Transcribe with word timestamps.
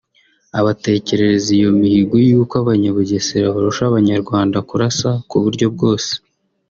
abatekerereza 0.59 1.49
iyo 1.57 1.69
mihigo 1.79 2.15
y’uko 2.27 2.53
Abanyabugesera 2.61 3.53
barusha 3.55 3.83
Abanyarwanda 3.87 4.57
kurasa 4.69 5.09
ku 5.29 5.35
buryo 5.43 5.67
bwose 5.75 6.11